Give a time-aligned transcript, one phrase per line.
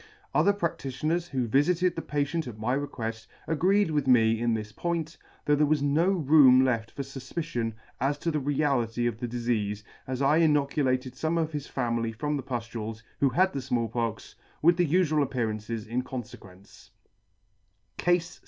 [0.33, 5.15] Other practitioners, who vifited the patient at my requeft, agreed with me in this point,
[5.45, 9.43] though there was no room left for fufpicion as to the reality of the dif
[9.43, 13.89] eafe, as I inoculated fome of his family from the puflules, who had the Small
[13.89, 16.89] Pox, with its ufual appearances, in confequence..